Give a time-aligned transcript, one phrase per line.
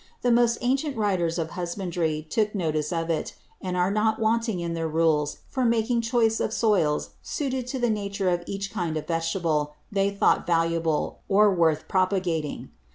[0.23, 4.73] The most ancient Writers of Husbandry took notice of it; and are not wanting in
[4.73, 9.05] their Rules for making choice of Soils suited to the Nature of each kind of
[9.05, 12.71] Vegetable they thought valuable, or worth propagating.